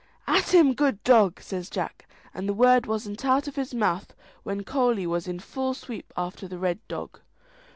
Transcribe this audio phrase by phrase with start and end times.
[0.25, 4.63] "At him, good dog!" says Jack, and the word wasn't out of his mouth when
[4.63, 7.19] Coley was in full sweep after the Red Dog.